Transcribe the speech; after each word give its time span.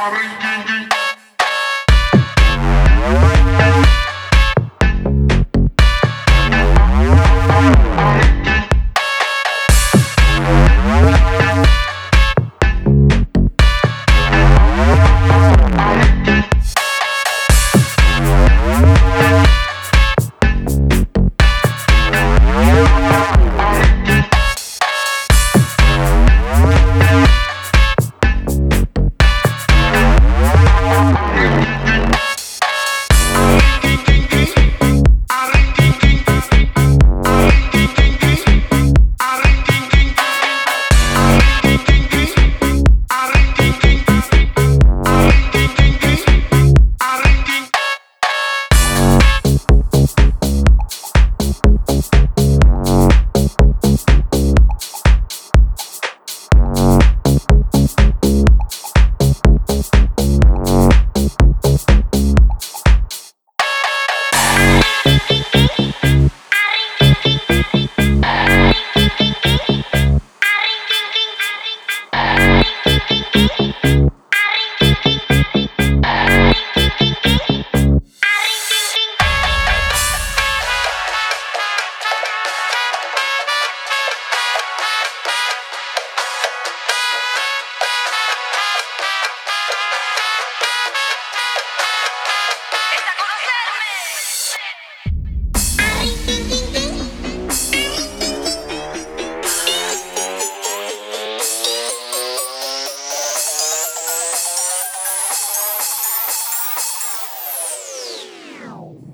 Party, 0.00 0.28
ding, 0.40 0.88
ding. 0.88 0.99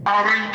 Are 0.06 0.45